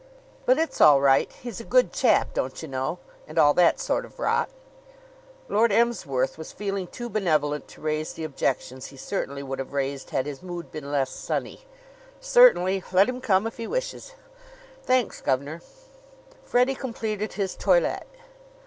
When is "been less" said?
10.71-11.11